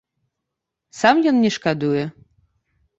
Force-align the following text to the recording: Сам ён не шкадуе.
Сам 1.01 1.15
ён 1.35 1.39
не 1.47 1.55
шкадуе. 1.59 2.03